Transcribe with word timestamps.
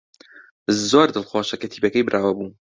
زۆر 0.89 1.07
دڵخۆشە 1.15 1.55
کە 1.61 1.67
تیپەکەی 1.71 2.05
براوە 2.07 2.31
بوو. 2.37 2.49